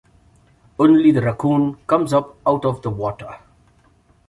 [0.79, 3.37] Only the raccoon comes up out of the water.